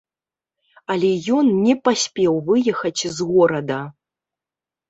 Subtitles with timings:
[0.93, 3.79] Але ён не паспеў выехаць з горада.